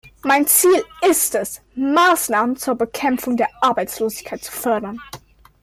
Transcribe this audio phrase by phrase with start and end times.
[0.23, 4.97] Mein Ziel ist es, Maßnahmen zur Bekämpfung der Arbeitslosigkeit zu fördern.